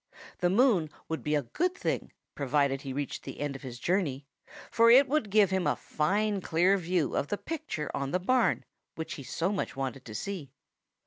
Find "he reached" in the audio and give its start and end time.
2.81-3.21